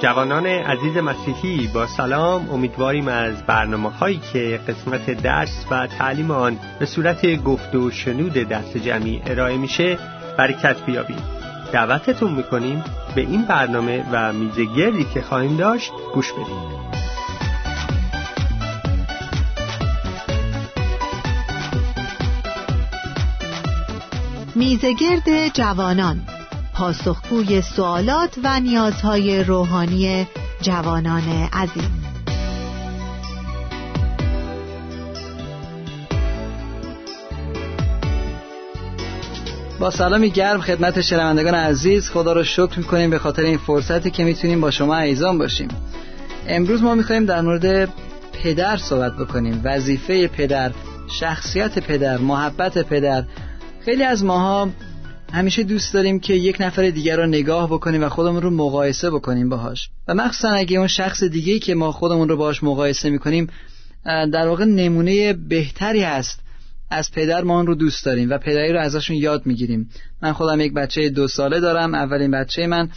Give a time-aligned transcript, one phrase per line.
[0.00, 6.58] جوانان عزیز مسیحی با سلام امیدواریم از برنامه هایی که قسمت درس و تعلیم آن
[6.78, 9.98] به صورت گفت و شنود دست جمعی ارائه میشه
[10.38, 11.22] برکت بیابیم.
[11.72, 12.84] دعوتتون می‌کنیم
[13.14, 16.90] به این برنامه و میزه گردی که خواهیم داشت گوش بدید
[24.54, 26.20] میزگرد جوانان
[26.80, 30.26] پاسخگوی سوالات و نیازهای روحانی
[30.60, 31.22] جوانان
[31.52, 31.82] عزیز.
[39.80, 44.24] با سلامی گرم خدمت شنوندگان عزیز خدا رو شکر می‌کنیم به خاطر این فرصتی که
[44.24, 45.68] می‌تونیم با شما عیزان باشیم.
[46.48, 47.88] امروز ما می‌خوایم در مورد
[48.32, 49.60] پدر صحبت بکنیم.
[49.64, 50.72] وظیفه پدر
[51.08, 53.24] شخصیت پدر محبت پدر.
[53.84, 54.68] خیلی از ماها
[55.32, 59.48] همیشه دوست داریم که یک نفر دیگر رو نگاه بکنیم و خودمون رو مقایسه بکنیم
[59.48, 59.88] باهاش.
[60.08, 63.46] و مخصوصا اگه اون شخص دیگه‌ای که ما خودمون رو باهاش مقایسه می‌کنیم
[64.04, 66.40] در واقع نمونه بهتری هست
[66.90, 69.90] از پدر ما اون رو دوست داریم و پدری رو ازشون یاد می‌گیریم.
[70.22, 72.88] من خودم یک بچه دو ساله دارم اولین بچه من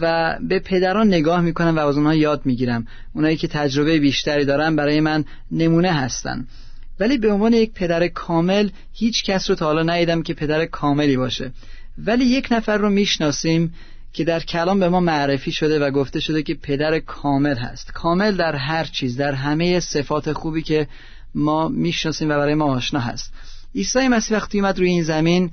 [0.00, 2.86] و به پدران نگاه می‌کنم و از اونها یاد می‌گیرم.
[3.14, 6.46] اونایی که تجربه بیشتری دارن برای من نمونه هستن.
[7.00, 11.16] ولی به عنوان یک پدر کامل هیچ کس رو تا حالا ندیدم که پدر کاملی
[11.16, 11.52] باشه.
[11.98, 13.74] ولی یک نفر رو می‌شناسیم
[14.12, 17.92] که در کلام به ما معرفی شده و گفته شده که پدر کامل هست.
[17.92, 20.88] کامل در هر چیز در همه صفات خوبی که
[21.34, 23.32] ما می‌شناسیم و برای ما آشنا هست.
[23.74, 25.50] عیسی مسیح وقتی اومد روی این زمین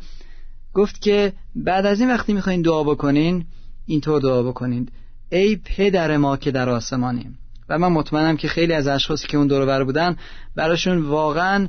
[0.74, 3.46] گفت که بعد از این وقتی می‌خواین دعا بکنین
[3.86, 4.92] اینطور دعا بکنید
[5.32, 7.38] ای پدر ما که در آسمانیم.
[7.70, 10.16] و من مطمئنم که خیلی از اشخاصی که اون دور بودن
[10.56, 11.68] براشون واقعا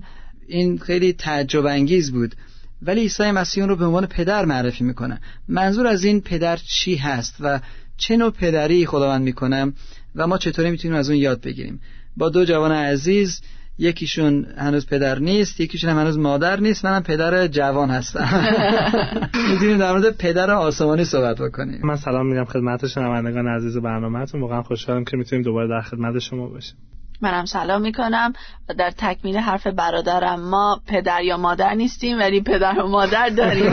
[0.48, 2.34] این خیلی تعجب انگیز بود.
[2.82, 5.20] ولی عیسی مسیح اون رو به عنوان پدر معرفی می‌کنه.
[5.48, 7.60] منظور از این پدر چی هست و
[7.96, 9.72] چه نوع پدری خداوند می‌کنه
[10.14, 11.80] و ما چطوری می‌تونیم از اون یاد بگیریم؟
[12.16, 13.40] با دو جوان عزیز
[13.78, 16.84] یکیشون هنوز پدر نیست یکیشون هم هنوز مادر نیست.
[16.84, 18.28] منم پدر جوان هستم.
[19.50, 21.80] می‌تونیم در مورد پدر آسمانی صحبت بکنیم.
[21.84, 24.40] من سلام میگم خدمت شنوندگان عزیز برنامهتون.
[24.40, 26.76] واقعا خوشحالم که می‌تونیم دوباره در خدمت شما باشیم.
[27.20, 28.32] منم سلام می‌کنم.
[28.68, 33.72] و در تکمیل حرف برادرم ما پدر یا مادر نیستیم ولی پدر و مادر داریم.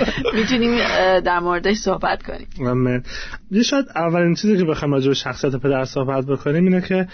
[0.38, 0.78] می‌تونیم
[1.20, 3.04] در موردش صحبت کنیم.
[3.50, 7.08] یه شاید اولین چیزی که بخوایم راجع به شخصیت پدر صحبت بکنیم اینه که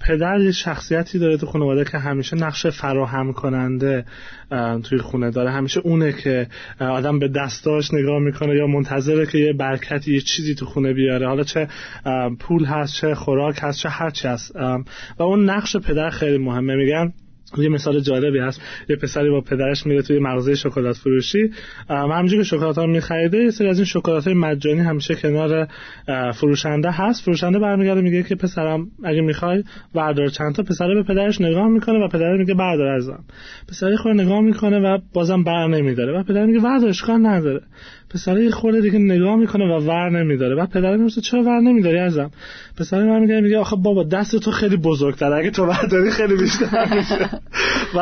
[0.00, 4.04] پدر یه شخصیتی داره تو خانواده که همیشه نقش فراهم کننده
[4.82, 5.50] توی خونه داره.
[5.50, 6.46] همیشه اونه که
[6.80, 11.28] آدم به دستاش نگاه می‌کنه یا منتظره که یه برکتی یه چیزی تو خونه بیاره.
[11.28, 11.68] حالا چه
[12.38, 14.56] پول هست چه خوراک هست چه هرچی هست.
[15.18, 16.74] و اون نقش پدر خیلی مهمه.
[16.74, 17.12] میگن
[17.58, 18.60] یه مثال جالبی هست.
[18.88, 21.50] یه پسری با پدرش میره توی مغازه شکلات فروشی
[21.88, 25.68] همینجوری که شکلات ها میخریده یه سری از این شکلات های مجانی همیشه کنار
[26.34, 27.24] فروشنده هست.
[27.24, 32.04] فروشنده برمیگرده میگه که پسرم اگه می‌خوای بردار چند تا پسر به پدرش نگاه می‌کنه
[32.04, 33.24] و پدر میگه بردار ازم
[33.68, 36.20] پسری خود نگاه می‌کنه و بازم بر نمیداره.
[36.20, 37.60] و پدر میگه بردار اشکال نداره.
[38.10, 40.54] پسر یه خورده دیگه نگاه می‌کنه و ور نمیداره.
[40.54, 42.30] و پدر میگه چرا ور نمیداری ازم
[42.78, 45.36] پسر من میگه میگه آخه بابا دست تو خیلی بزرگتره.
[45.36, 47.39] اگه تو برداری خیلی بیشتر میشه.
[47.94, 47.98] و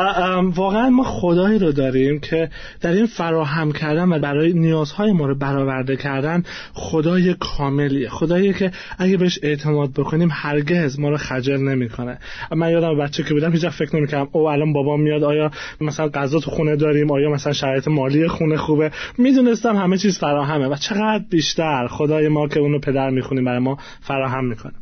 [0.55, 2.49] واقعا ما خدایی رو داریم که
[2.81, 8.09] در این فراهم کردن و برای نیازهای ما رو برآورده کردن خدای کاملیه.
[8.09, 12.17] خدایی که اگه بهش اعتماد بکنیم هرگز ما رو خجل نمی‌کنه.
[12.55, 15.51] من یادم بچه که بودم هیچ فکر نمی‌کردم او الان بابا میاد آیا
[15.81, 20.67] مثلا غذا تو خونه داریم؟ آیا مثلا شرایط مالی خونه خوبه؟ می‌دونستم همه چیز فراهمه
[20.67, 24.73] و چقدر بیشتر خدای ما که اونو پدر می‌خونیم برای ما فراهم می‌کنه.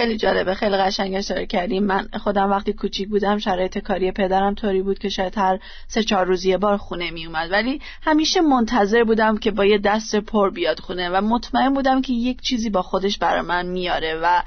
[0.00, 1.84] خیلی جالبه خیلی قشنگ اشاره کردیم.
[1.84, 6.26] من خودم وقتی کوچیک بودم شرایط کاری پدرم طوری بود که شاید هر سه چهار
[6.26, 10.50] روز یه بار خونه می اومد ولی همیشه منتظر بودم که با یه دست پر
[10.50, 14.42] بیاد خونه و مطمئن بودم که یک چیزی با خودش برای من میاره و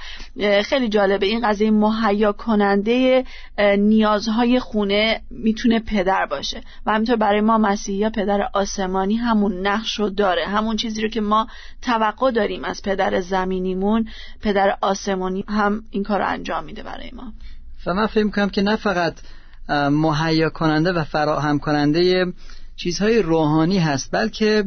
[0.62, 1.26] خیلی جالبه.
[1.26, 3.24] این قضیه مهیا کننده
[3.78, 6.62] نیازهای خونه می‌تونه پدر باشه.
[6.86, 10.46] و همینطور برای ما مسیحی پدر آسمانی همون نقش رو داره.
[10.46, 11.48] همون چیزی رو که ما
[11.82, 14.08] توقع داریم از پدر زمینیمون
[14.42, 17.34] پدر آسمانی هم این کار رو انجام میده برای ما.
[17.86, 19.14] و من فکر کنم که نه فقط
[19.92, 22.34] مهیا کننده و فراهم کننده
[22.76, 24.64] چیزهای روحانی هست بلکه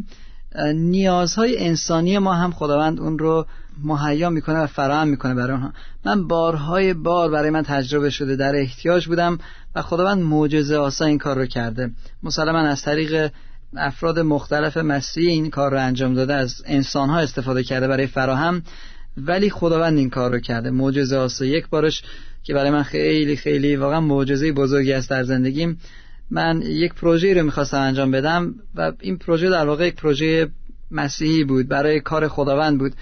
[0.74, 3.46] نیازهای انسانی ما هم خداوند اون رو
[3.82, 5.72] مهیا می‌کنه و فراهم می‌کنه برای اونها
[6.04, 9.38] من بارهای بار برای من تجربه شده در احتیاج بودم
[9.74, 11.90] و خداوند معجزه آسا این کار رو کرده.
[12.22, 13.30] مسلما از طریق
[13.76, 18.62] افراد مختلف مسیحی این کار رو انجام داده از انسانها استفاده کرده برای فراهم.
[19.16, 20.70] ولی خداوند این کار رو کرده.
[20.70, 22.02] معجزه آسا یک بارش
[22.42, 25.78] که برای من خیلی خیلی واقعا معجزه بزرگی است در زندگیم.
[26.30, 30.48] من یک پروژه رو می‌خواستم انجام بدم و این پروژه در واقع یک پروژه
[30.90, 32.92] مسیحی بود برای کار خداوند بود.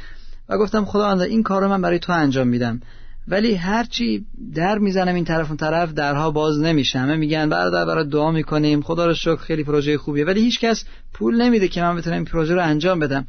[0.48, 2.80] و گفتم خداوند این کار رو من برای تو انجام میدم.
[3.28, 4.24] ولی هرچی
[4.54, 6.98] در می‌زنم این طرف اون طرف درها باز نمیشه.
[6.98, 8.82] همه میگن برادر برای دعا می‌کنیم.
[8.82, 10.24] خدا رو شکر خیلی پروژه خوبیه.
[10.24, 13.26] ولی هیچکس پول نمیده که من بتونم این پروژه رو انجام بدم.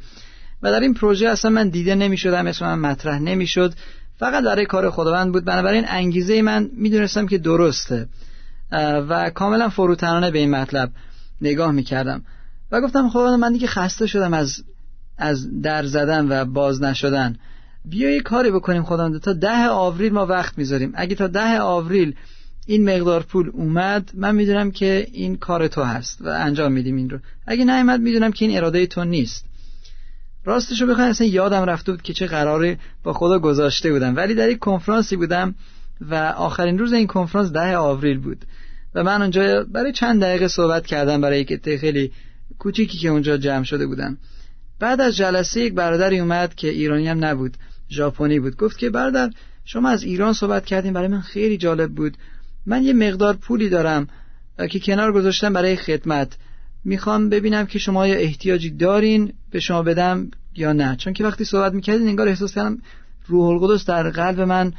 [0.62, 3.74] و در این پروژه اصلا من دیده نمی‌شدم اسم من مطرح نمی‌شد.
[4.18, 5.44] فقط برای کار خداوند بود.
[5.44, 8.08] بنابراین انگیزه من می‌دونستم که درسته.
[9.08, 10.90] و کاملا فروتنانه به این مطلب
[11.40, 12.22] نگاه می‌کردم.
[12.72, 14.64] و گفتم خداوند من دیگه خسته شدم از
[15.18, 17.36] از در زدن و باز نشدن.
[17.84, 19.20] بیا یه کاری بکنیم خداوند.
[19.20, 20.92] تا ده آوریل ما وقت می‌ذاریم.
[20.94, 22.14] اگه تا ده آوریل
[22.66, 27.10] این مقدار پول اومد من می‌دونم که این کار تو هست و انجام میدیم این
[27.10, 27.18] رو.
[27.46, 29.44] اگه نیومد می‌دونم که این اراده تو نیست.
[30.46, 34.16] راستش رو بخوایم اصلا یادم رفته بود که چه قراری با خدا گذاشته بودم.
[34.16, 35.54] ولی در یک کنفرانسی بودم
[36.00, 38.44] و آخرین روز این کنفرانس ده آوریل بود.
[38.94, 42.12] و من اونجا برای چند دقیقه صحبت کردم برای یک خیلی
[42.58, 44.18] کوچیکی که اونجا جمع شده بودن
[44.80, 47.56] بعد از جلسه یک برادری اومد که ایرانی هم نبود
[47.90, 48.56] ژاپنی بود.
[48.56, 49.30] گفت که برادر
[49.64, 52.16] شما از ایران صحبت کردیم برای من خیلی جالب بود.
[52.66, 54.08] من یه مقدار پولی دارم
[54.70, 56.36] که کنار گذاشتم برای خدمت.
[56.86, 60.96] می‌خوام ببینم که شما یه احتیاجی دارین به شما بدم یا نه.
[60.96, 62.78] چون که وقتی صحبت می‌کردین انگار احساس کردم
[63.26, 64.72] روح القدس در قلب من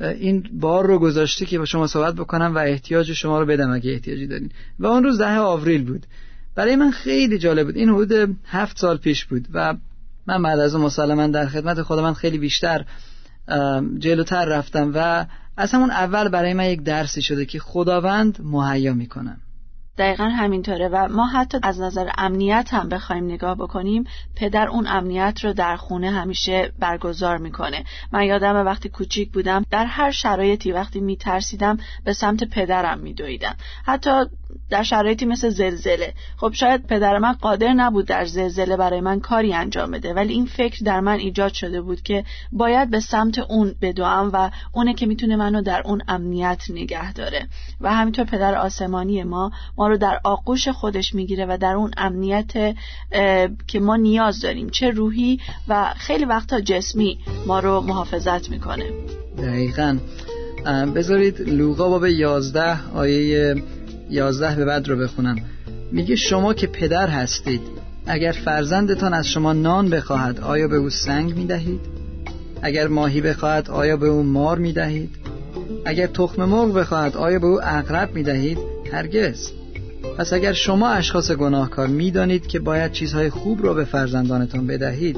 [0.00, 3.92] این بار رو گذاشته که با شما صحبت بکنم و احتیاج شما رو بدم اگه
[3.92, 4.50] احتیاجی دارین.
[4.78, 6.06] و اون روز ده آوریل بود.
[6.54, 7.76] برای من خیلی جالب بود.
[7.76, 9.74] این حدود هفت سال پیش بود و
[10.26, 12.84] من بعد از اون مسلما در خدمت خدا من خیلی بیشتر
[13.98, 15.26] جلوتر رفتم و
[15.56, 19.40] از همون اول برای من یک درسی شده که خداوند مهیا می‌کنم.
[19.98, 24.04] دقیقا همینطوره و ما حتی از نظر امنیت هم بخوایم نگاه بکنیم
[24.36, 27.84] پدر اون امنیت رو در خونه همیشه برگزار می‌کنه.
[28.12, 33.56] من یادم وقتی کوچیک بودم در هر شرایطی وقتی میترسیدم به سمت پدرم میدویدم.
[33.84, 34.10] حتی
[34.70, 36.14] در شرایطی مثل زلزله.
[36.36, 40.46] خب شاید پدر من قادر نبود در زلزله برای من کاری انجام بده ولی این
[40.46, 45.06] فکر در من ایجاد شده بود که باید به سمت اون بدوام و اونه که
[45.06, 47.48] می‌تونه منو در اون امنیت نگه داره.
[47.80, 52.52] و همینطور پدر آسمانی ما ما رو در آغوش خودش می‌گیره و در اون امنیت
[53.66, 54.70] که ما نیاز داریم.
[54.70, 58.90] چه روحی و خیلی وقتا جسمی ما رو محافظت می‌کنه.
[59.38, 59.98] دقیقا.
[60.94, 63.54] بذارید لوقا باب 11 آیه
[64.10, 65.36] یازده به بعد رو بخونم
[65.92, 67.60] میگه شما که پدر هستید
[68.06, 71.80] اگر فرزندتان از شما نان بخواهد آیا به او سنگ می‌دهید؟
[72.62, 75.10] اگر ماهی بخواهد آیا به او مار می‌دهید؟
[75.84, 78.58] اگر تخم مرغ بخواهد آیا به او اقرب می‌دهید؟
[78.92, 79.50] هرگز
[80.18, 85.16] پس اگر شما اشخاص گناهکار می‌دانید که باید چیزهای خوب را به فرزندانتان بدهید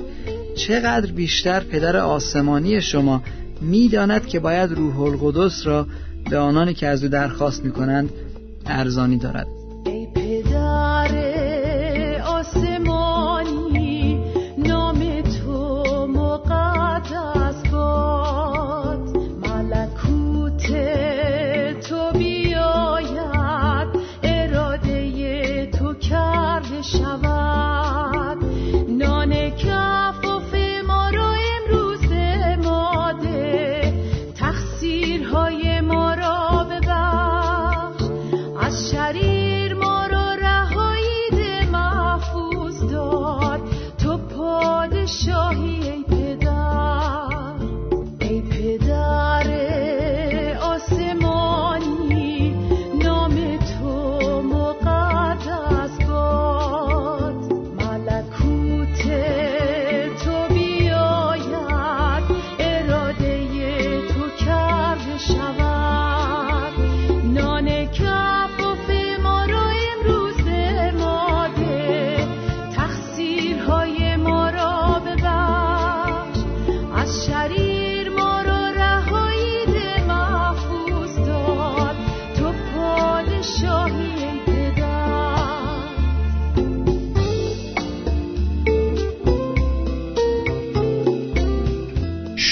[0.57, 3.23] چقدر بیشتر پدر آسمانی شما
[3.61, 5.87] می‌داند که باید روح القدس را
[6.31, 8.11] به آنانی که از او درخواست می‌کنند
[8.69, 9.58] ارزانی دارد.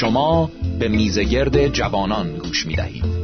[0.06, 3.15] شما به میزگرد جوانان گوش می دهید.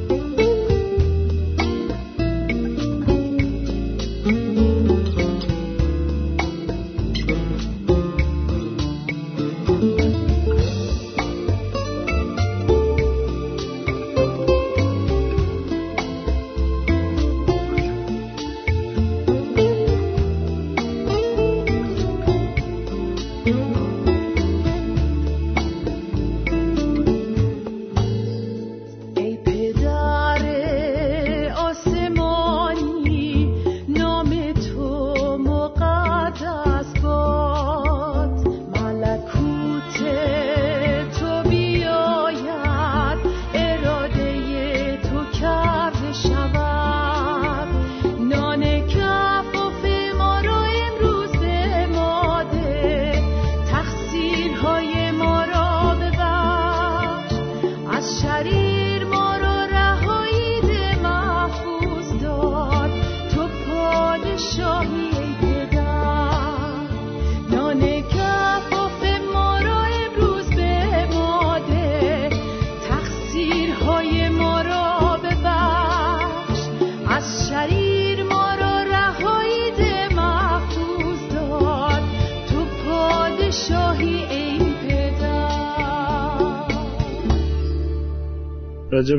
[88.93, 89.19] راجب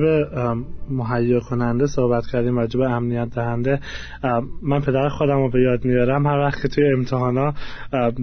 [0.90, 3.80] مهیا کننده صحبت کردیم راجب امنیت دهنده.
[4.62, 6.28] من پدر خودم رو به یاد میارم.
[6.28, 7.54] هر وقت که توی امتحانا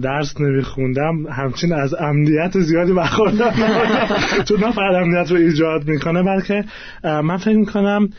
[0.01, 3.51] درس نمیخوندم همچین از امنیت زیادی برخوردم.
[4.47, 6.63] تو نه فقط امنیت رو ایجاد می‌کنه بلکه
[7.03, 8.09] من فکر می‌کنم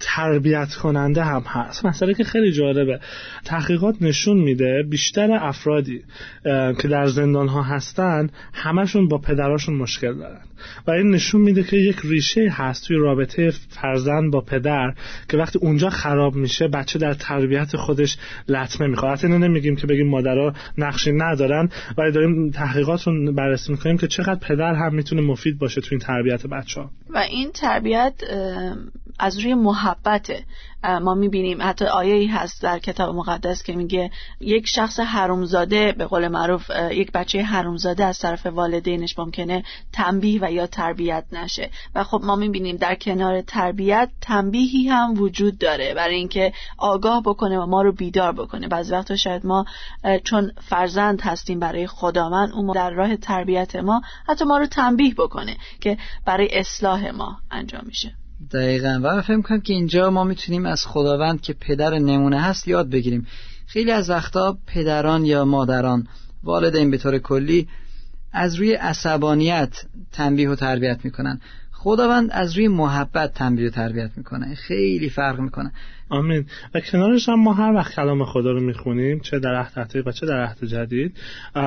[0.00, 1.86] تربیت کننده هم هست.
[1.86, 3.00] مسئله که خیلی جالبه.
[3.44, 6.02] تحقیقات نشون میده بیشتر افرادی
[6.82, 10.40] که در زندان ها هستن همشون با پدراشون مشکل دارن.
[10.86, 14.94] و این نشون میده که یک ریشه هست توی رابطه فرزند با پدر
[15.28, 18.16] که وقتی اونجا خراب میشه بچه در تربیت خودش
[18.48, 19.18] لطمه می‌خواد.
[19.18, 24.38] حتی نمیگیم که بگیم مادرها نقشی ندارن ولی داریم تحقیقات رو بررسی می‌کنیم که چقدر
[24.48, 28.14] پدر هم می‌تونه مفید باشه توی این تربیت بچه ها و این تربیت
[29.18, 30.44] از روی محبته.
[30.84, 36.06] ما می‌بینیم حتی آیه ای هست در کتاب مقدس که میگه یک شخص حرومزاده به
[36.06, 41.70] قول معروف یک بچه حرومزاده از طرف والدینش ممکنه تنبیه و یا تربیت نشه.
[41.94, 47.58] و خب ما می‌بینیم در کنار تربیت تنبیهی هم وجود داره برای اینکه آگاه بکنه
[47.58, 48.68] و ما رو بیدار بکنه.
[48.68, 49.64] بعضی وقتا شاید ما
[50.24, 55.56] چون فرزند هستیم برای خداوند اون در راه تربیت ما حتی ما رو تنبیه بکنه
[55.80, 58.14] که برای اصلاح ما انجام میشه.
[58.52, 59.00] دقیقا.
[59.02, 63.26] و فکر کنم که اینجا ما می‌تونیم از خداوند که پدر نمونه هست یاد بگیریم.
[63.66, 66.06] خیلی از وقتا پدران یا مادران
[66.42, 67.68] والدین به طور کلی
[68.32, 71.40] از روی عصبانیت تنبیه و تربیت می‌کنن.
[71.88, 74.54] خداوند از روی محبت تنبیه و تربیت می‌کنه.
[74.54, 75.72] خیلی فرق می‌کنه.
[76.08, 76.46] آمین.
[76.74, 80.26] و کنارش هم ما هر وقت کلام خدا رو می‌خونیم چه در عهد و چه
[80.26, 81.16] در عهد جدید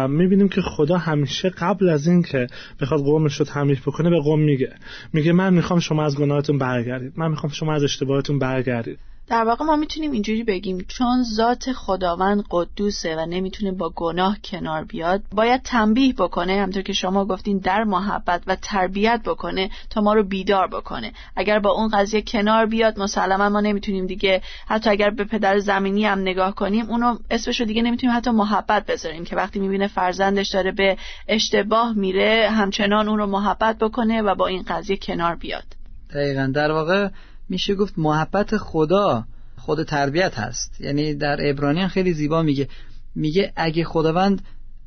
[0.10, 2.48] می‌بینیم که خدا همیشه قبل از این که
[2.82, 4.74] بخواد قومش رو تنبیه بکنه به قوم میگه.
[5.14, 7.14] میگه من می‌خوام شما از گناهتون برگردید.
[7.16, 9.00] من می‌خوام شما از اشتباهتون برگردید.
[9.32, 14.84] در واقع ما می‌تونیم اینجوری بگیم چون ذات خداوند قدوسه و نمی‌تونه با گناه کنار
[14.84, 20.14] بیاد باید تنبیه بکنه همطور که شما گفتین در محبت و تربیت بکنه تا ما
[20.14, 21.14] رو بیدار بکنه.
[21.36, 26.06] اگر با اون قضیه کنار بیاد مسلما ما نمی‌تونیم دیگه حتی اگر به پدر زمینی
[26.06, 30.50] هم نگاه کنیم اونو اسمش رو دیگه نمی‌تونیم حتی محبت بذاریم که وقتی می‌بینه فرزندش
[30.50, 30.98] داره به
[31.28, 35.66] اشتباه میره همچنان اون رو محبت بکنه و با این قضیه کنار بیاد.
[36.14, 36.52] دقیقا.
[36.56, 37.10] در واقع
[37.50, 39.26] میشه گفت محبت خدا
[39.58, 40.82] خود تربیت هست.
[40.82, 42.68] یعنی در عبرانیان خیلی زیبا میگه.
[43.16, 44.42] میگه اگه خداوند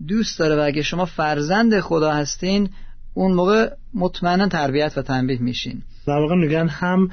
[0.09, 2.71] دوست داره و اگه شما فرزند خدا هستین
[3.15, 5.83] اون موقع مطمئنا تربیت و تنبیه میشین.
[6.07, 7.09] در واقع میگن هم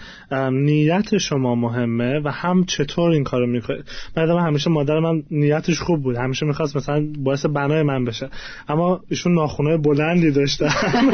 [0.52, 3.86] نیت شما مهمه و هم چطور این کارو می‌کنید.
[4.16, 6.18] بعد همیشه مادر من نیتش خوب بود.
[6.18, 8.30] همیشه می‌خواست مثلا باعث بنای من بشه.
[8.70, 10.70] اما ایشون ناخونای بلندی داشتن.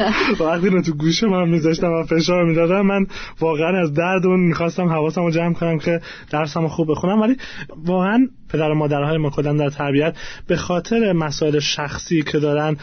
[0.40, 3.08] وقتی رو تو گوش من میذاشتم و فشار می‌دادم من
[3.40, 7.22] واقعا از درد اون می‌خواستم حواسم رو جمع کنم که درسم خوب بخونم.
[7.22, 7.38] ولی
[7.86, 10.16] واقعا پدر و مادرهای ما کدن در تربیت
[10.48, 12.78] به خاطر مسائل شخصی که دارن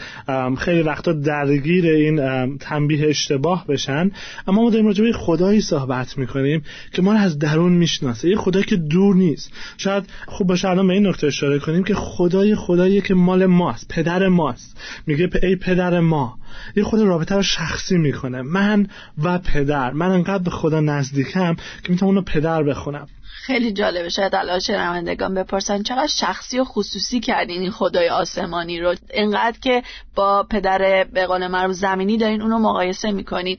[0.57, 4.11] خیلی وقتا درگیر این تنبیه اشتباه بشن.
[4.47, 6.63] اما ما داریم راجبه خدایی صحبت می‌کنیم
[6.93, 8.29] که ما رو از درون می‌شناسه.
[8.29, 9.51] یه خدایی که دور نیست.
[9.77, 13.87] شاید خوب باشه الان به این نکته اشاره کنیم که خدای خدایی که مال ماست
[13.87, 14.77] پدر ماست.
[15.07, 16.37] میگه ای پدر ما.
[16.75, 18.41] یه خود رابطه رو شخصی می‌کنه.
[18.41, 18.87] من
[19.23, 19.91] و پدر.
[19.91, 23.07] من انقدر به خدا نزدیکم که می‌تونم اونو پدر بخونم.
[23.37, 24.09] خیلی جالبه.
[24.09, 29.83] شاید الان شنوندگان بپرسن چقدر شخصی و خصوصی کردین این خدای آسمانی رو؟ اینقدر که
[30.15, 33.57] با پدر به قول معروف زمینی دارین اونو مقایسه می‌کنین.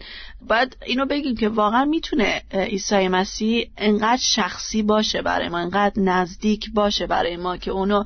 [0.48, 6.70] باید اینو بگیم که واقعا می‌تونه عیسی مسیح انقدر شخصی باشه برای ما انقدر نزدیک
[6.74, 8.04] باشه برای ما که اونو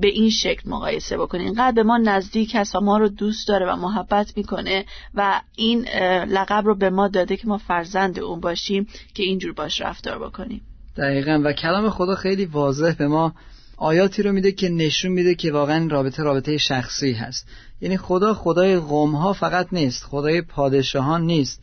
[0.00, 3.72] به این شکل مقایسه بکنیم اینقدر به ما نزدیک هست و ما رو دوست داره
[3.72, 5.88] و محبت می‌کنه و این
[6.28, 10.71] لقب رو به ما داده که ما فرزند اون باشیم که اینجور باش رفتار بکنیم.
[10.96, 11.40] دقیقا.
[11.44, 13.34] و کلام خدا خیلی واضح به ما
[13.76, 17.48] آیاتی رو میده که نشون میده که واقعا رابطه رابطه شخصی هست.
[17.80, 21.62] یعنی خدا خدای قوم ها فقط نیست خدای پادشاهان نیست.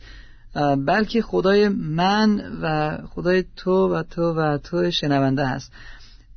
[0.86, 5.72] بلکه خدای من و خدای تو و تو و تو شنونده هست.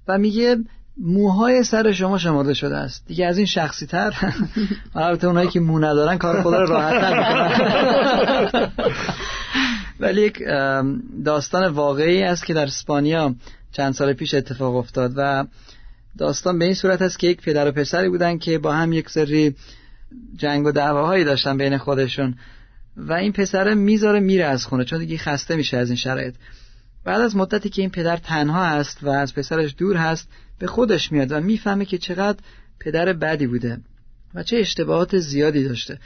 [0.07, 0.57] و میگه
[0.97, 3.07] موهای سر شما شمرده شده است.
[3.07, 4.13] دیگه از این شخصی تر
[4.95, 6.93] البته اونایی که مو ندارن کار خدا رو راحت
[10.03, 10.43] ولی یک
[11.25, 13.35] داستان واقعی است که در اسپانیا
[13.71, 15.45] چند سال پیش اتفاق افتاد و
[16.17, 19.09] داستان به این صورت است که یک پدر و پسری بودن که با هم یک
[19.09, 19.55] سری
[20.37, 22.35] جنگ و دعواهایی داشتن بین خودشون
[22.97, 26.35] و این پسر می‌ذاره میره از خونه چون دیگه خسته میشه از این شرایط.
[27.03, 30.29] بعد از مدتی که این پدر تنها است و از پسرش دور هست
[30.59, 32.39] به خودش میاد و می‌فهمه که چقدر
[32.79, 33.77] پدر بدی بوده
[34.33, 35.99] و چه اشتباهات زیادی داشته.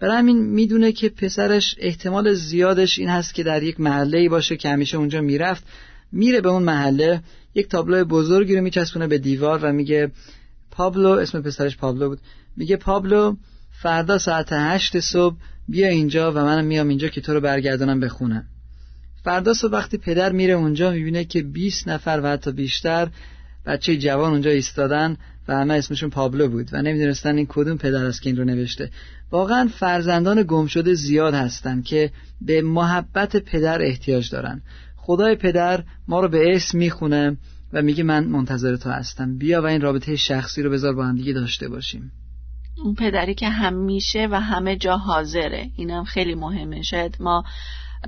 [0.00, 4.68] برای همین می‌دونه که پسرش احتمال زیادش این هست که در یک محله باشه که
[4.68, 5.64] همیشه اونجا می‌رفت.
[6.12, 7.20] میره به اون محله
[7.54, 10.10] یک تابلو بزرگی رو میچسبونه به دیوار و میگه
[10.70, 12.18] پابلو اسم پسرش پابلو بود.
[12.56, 13.36] میگه پابلو
[13.82, 15.36] فردا ساعت هشت صبح
[15.68, 18.44] بیا اینجا و منم میام اینجا که تو رو برگردانم بخونم.
[19.24, 23.08] فردا صبح وقتی پدر میره اونجا می‌بینه که 20 نفر و حتی بیشتر
[23.66, 25.16] بچه جوان اونجا ایستادن
[25.48, 28.90] و همه اسمشون پابلو بود و نمی‌دونستن این کدوم پدر است که این رو نوشته.
[29.30, 32.10] واقعا فرزندان گم شده زیاد هستن که
[32.40, 34.62] به محبت پدر احتیاج دارن.
[34.96, 37.36] خدای پدر ما رو به اسم می‌خونه
[37.72, 39.38] و میگه من منتظر تو هستم.
[39.38, 42.12] بیا و این رابطه شخصی رو بذار با هم دیگه داشته باشیم.
[42.84, 45.70] اون پدری که همیشه و همه جا حاضره.
[45.76, 46.82] اینم خیلی مهمه.
[46.82, 47.44] شاید ما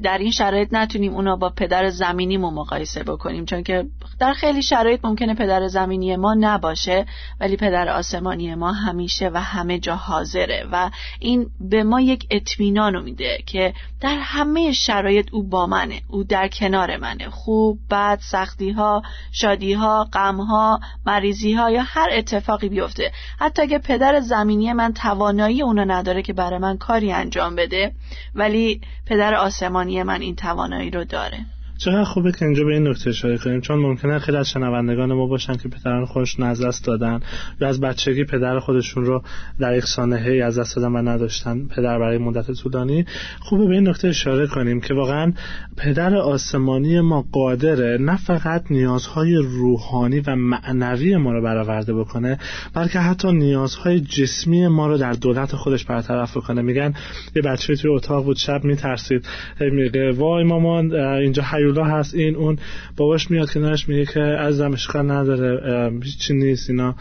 [0.03, 3.87] در این شرایط نتونیم اونا با پدر زمینیمون مقایسه بکنیم چون که
[4.21, 7.07] در خیلی شرایط ممکنه پدر زمینی ما نباشه
[7.41, 13.03] ولی پدر آسمانی ما همیشه و همه جا حاضره و این به ما یک اطمینان
[13.03, 17.31] میده که در همه شرایط او با منه او در کنار منه.
[17.31, 23.13] خوب بد سختی ها شادی ها غم ها مریضی ها یا هر اتفاقی بیفته.
[23.39, 27.93] حتی اگه پدر زمینی من توانایی اونو نداره که برای من کاری انجام بده
[28.35, 31.47] ولی پدر آسمانی من این توانایی رو داره.
[31.85, 35.27] چقدر خوبه که اینجا به این نکته اشاره کنیم؟ چون ممکنه خیلی از شنوندگان ما
[35.27, 37.21] باشن که پدران خودشون از دست دادن
[37.61, 39.23] یا از بچگی پدر خودشون رو
[39.61, 41.67] در یک سانحه از دست دادن و نداشتن.
[41.67, 43.05] پدر برای مدت طولانی.
[43.41, 45.33] خوبه به این نکته اشاره کنیم که واقعا
[45.77, 52.39] پدر آسمانی ما قادره نه فقط نیازهای روحانی و معنوی ما رو برآورده بکنه
[52.75, 56.63] بلکه حتی نیازهای جسمی ما رو در دولت خودش برطرف بکنه.
[56.63, 56.95] میگن
[57.37, 59.27] یه بچه توی اتاق بود شب میترسید.
[59.61, 62.15] میگه وای مامان اینجا هیولا هست.
[62.15, 62.59] این اون
[62.97, 66.95] باباش میاد کنارش میگه که عزیزم اشکال نداره هیچی نیست اینا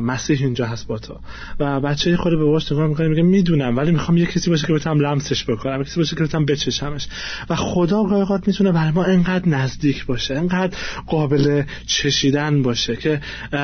[0.00, 1.14] مسیح اینجا هست با تو.
[1.60, 4.72] و بچه خود به باباش نگاه می‌کنه میگه می‌دونم ولی می‌خوام یه کسی باشه که
[4.72, 7.08] بتونم لمسش بکنم کسی باشه که بتونم بچشمش.
[7.50, 13.20] و خدا گاهی می‌تونه برای ما انقدر نزدیک باشه انقدر قابل چشیدن باشه که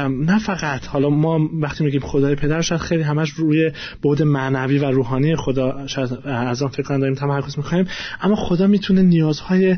[0.08, 3.72] نه فقط حالا ما وقتی میگیم خدای پدر شاید خیلی همش روی
[4.04, 7.86] بعد معنوی و روحانی خدا شاید از آن فکر داریم تمرکز می‌کنیم
[8.20, 9.76] اما خدا می‌تونه نیازهای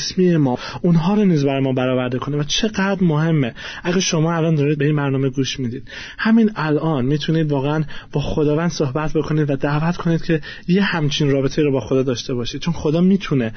[0.00, 3.54] جسمی ما اونها رو نیز برای ما برآورده کنه و چقدر مهمه.
[3.84, 5.88] اگه شما الان دارید به این برنامه گوش می‌دید.
[6.18, 11.62] همین الان می‌تونید واقعا با خداوند صحبت بکنید و دعوت کنید که یه همچین رابطه
[11.62, 12.60] رو با خدا داشته باشید.
[12.60, 13.52] چون خدا می‌تونه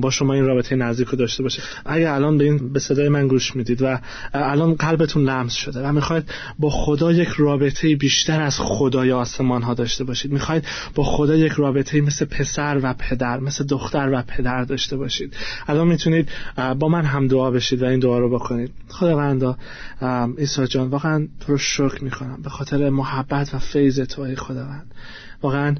[0.00, 1.62] با شما این رابطه نزدیک رو داشته باشه.
[1.86, 3.98] اگه الان به این به صدای من گوش می‌دید و
[4.34, 6.24] الان قلبتون لمس شده و می‌خواید
[6.58, 10.32] با خدا یک رابطه بیشتر از خدای آسمان ها داشته باشید.
[10.32, 15.36] می‌خواید با خدا یک رابطه مثل پسر و پدر مثل دختر و پدر داشته باشید.
[15.70, 16.28] الان می‌تونید
[16.78, 18.70] با من هم دعا بشید و این دعا رو بکنید.
[18.88, 19.56] خداوندا
[20.38, 22.38] عیسی جان واقعا تو رو شکر می‌کنم.
[22.42, 24.94] به خاطر محبت و فیض تو ای خداوند.
[25.42, 25.74] واقعا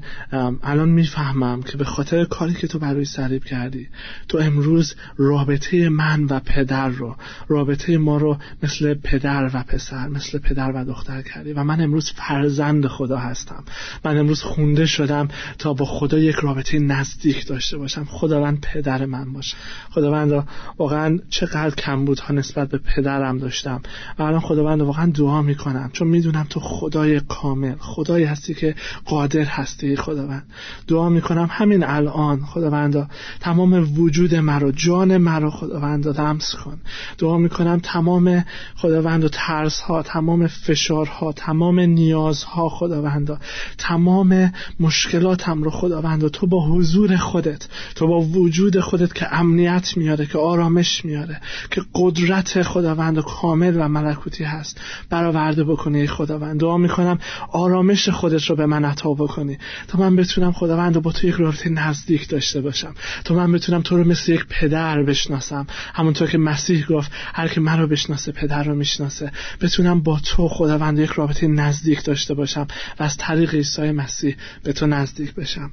[0.63, 3.87] الان می‌فهمم که به خاطر کاری که تو برای سریب کردی
[4.27, 7.15] تو امروز رابطه من و پدر رو
[7.47, 12.11] رابطه ما رو مثل پدر و پسر مثل پدر و دختر کردی و من امروز
[12.11, 13.63] فرزند خدا هستم.
[14.05, 15.27] من امروز خونده شدم
[15.59, 18.05] تا با خدا یک رابطه نزدیک داشته باشم.
[18.05, 19.57] خداوند پدر من باشه.
[19.91, 20.47] خداوند
[20.77, 23.81] واقعا چقدر کمبودها نسبت به پدرم داشتم.
[24.19, 29.43] و الان خداوند واقعا دعا می‌کنم چون می‌دونم تو خدای کامل خدایی هستی که قادر
[29.51, 30.45] هستی خداوند.
[30.87, 33.09] دعا می‌کنم همین الان خداوند
[33.39, 36.77] تمام وجود مرا جان مرا خداوند لمس کن.
[37.17, 43.41] دعا می‌کنم تمام خداوند و ترس ها تمام فشارها تمام نیازها خداوند
[43.77, 50.25] تمام مشکلاتم رو خداوند تو با حضور خودت تو با وجود خودت که امنیت میاره
[50.25, 54.81] که آرامش میاره که قدرت خداوند و کامل و ملکوتی هست.
[55.09, 56.59] برآورده بکنی خداوند.
[56.59, 57.19] دعا می‌کنم
[57.51, 61.69] آرامش خودت رو به من عطا بکنی تا من بتونم خداوند با تو یک رابطه
[61.69, 62.93] نزدیک داشته باشم.
[63.23, 65.67] تا من بتونم تو رو مثل یک پدر بشناسم.
[65.93, 69.31] همونطور که مسیح گفت هر که من رو بشناسه پدر رو می‌شناسه.
[69.61, 72.67] بتونم با تو خداوند یک رابطه نزدیک داشته باشم
[72.99, 75.71] و از طریق عیسی مسیح به تو نزدیک بشم.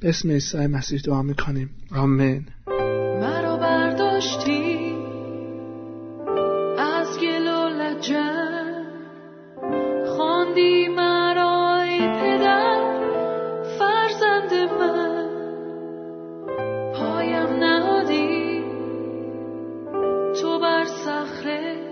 [0.00, 1.70] به اسم عیسی مسیح دعا می‌کنیم.
[1.94, 2.46] آمین.
[3.20, 4.65] مرا برداشتی.
[21.26, 21.85] بر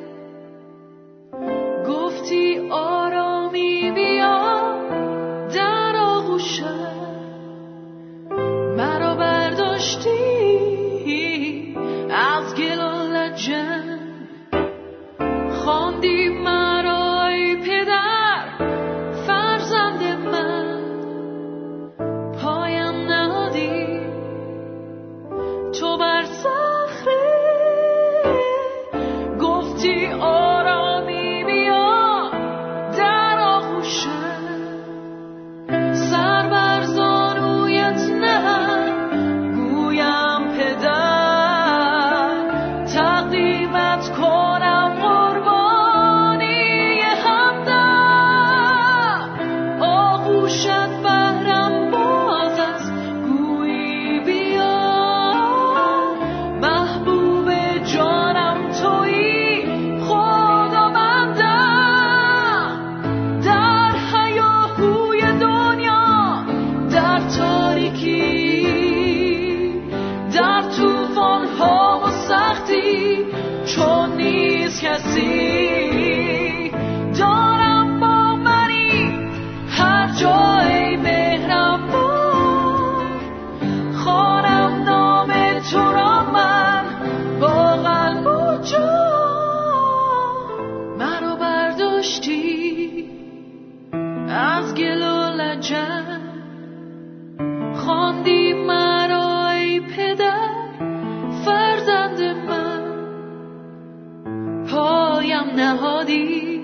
[105.74, 106.60] نهادی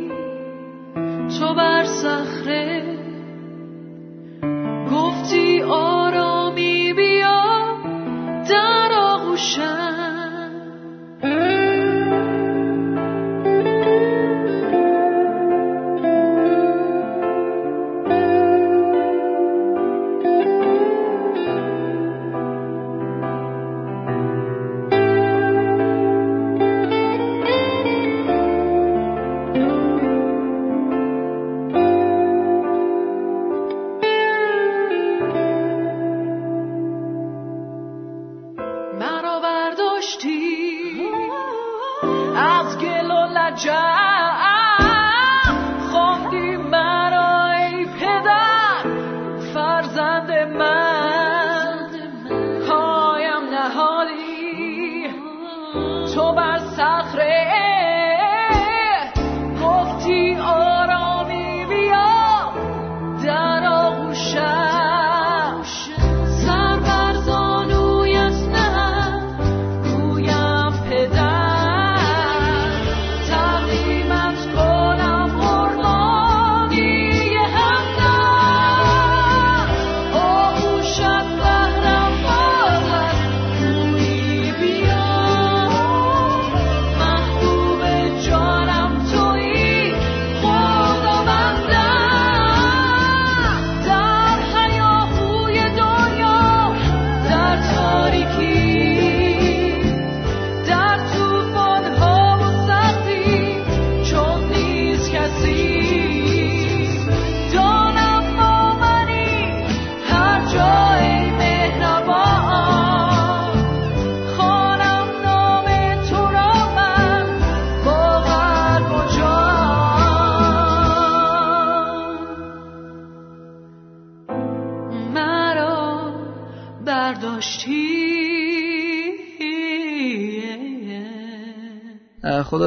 [1.39, 2.90] چو بر صخره
[43.51, 44.00] my job.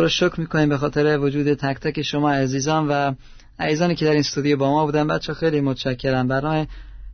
[0.04, 3.14] رو شکر می‌کنیم به خاطر وجود تک تک شما عزیزان و
[3.60, 5.08] عزیزانی که در این استودیو با ما بودن.
[5.08, 6.28] بچه خیلی متشکرم.
[6.28, 6.68] برنامه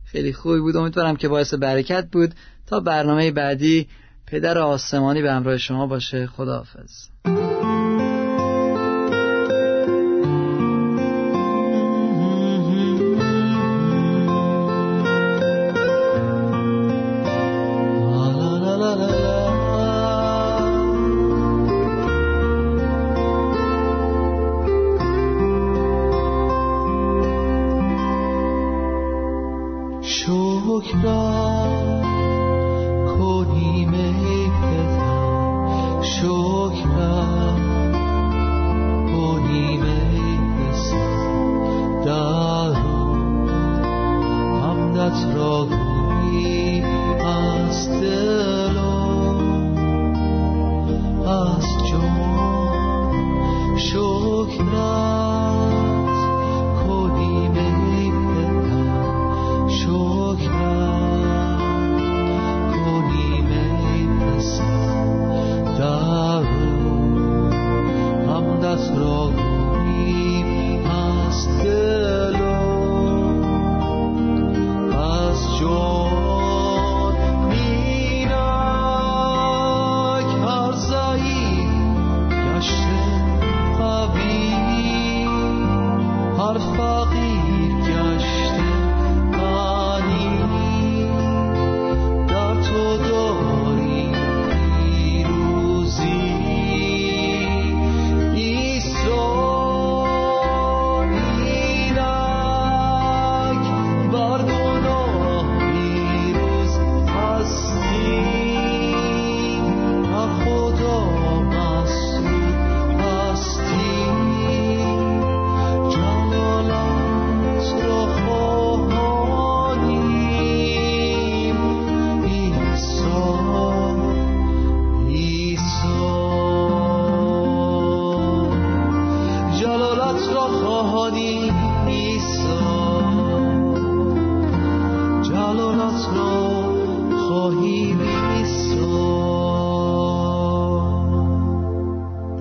[0.04, 0.76] خیلی خوبی بود.
[0.76, 2.34] امیدوارم که باعث برکت بود.
[2.66, 3.88] تا برنامه بعدی
[4.26, 6.26] پدر آسمانی به همراه شما باشه.
[6.26, 7.39] خداحافظ.
[54.58, 55.19] Brother.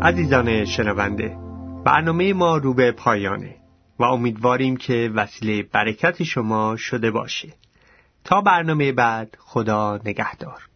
[0.10, 1.38] عزیزان شنونده
[1.86, 3.56] برنامه ما رو به پایانه
[4.00, 7.54] و امیدواریم که وسیله برکت شما شده باشه.
[8.24, 10.69] تا برنامه بعد خدا نگهدار.